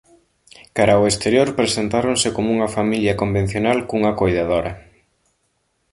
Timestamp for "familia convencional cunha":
2.77-4.15